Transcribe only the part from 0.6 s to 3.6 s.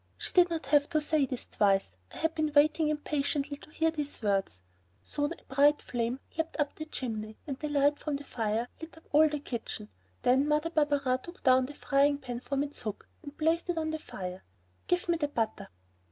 have to say this twice; I had been waiting impatiently